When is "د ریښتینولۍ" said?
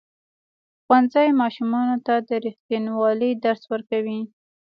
2.27-3.31